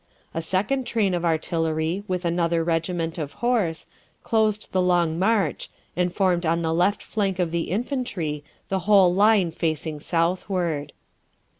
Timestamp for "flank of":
7.03-7.51